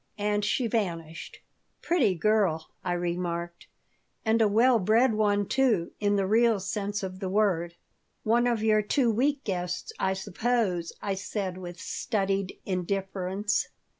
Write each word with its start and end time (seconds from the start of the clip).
And 0.17 0.43
she 0.43 0.65
vanished 0.65 1.41
"Pretty 1.83 2.15
girl," 2.15 2.71
I 2.83 2.93
remarked 2.93 3.67
"And 4.25 4.41
a 4.41 4.47
well 4.47 4.79
bred 4.79 5.13
one, 5.13 5.45
too 5.47 5.91
in 5.99 6.15
the 6.15 6.25
real 6.25 6.59
sense 6.59 7.03
of 7.03 7.19
the 7.19 7.29
word." 7.29 7.75
"One 8.23 8.47
of 8.47 8.63
your 8.63 8.81
two 8.81 9.11
week 9.11 9.43
guests, 9.43 9.93
I 9.99 10.13
suppose," 10.13 10.91
I 11.03 11.13
said, 11.13 11.55
with 11.59 11.79
studied 11.79 12.57
indifference. 12.65 13.67